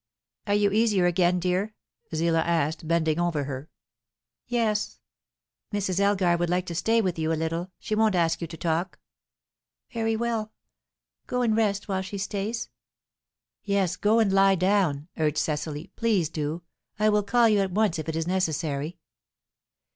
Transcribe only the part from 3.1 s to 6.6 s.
over her. "Yes." "Mrs. Elgar would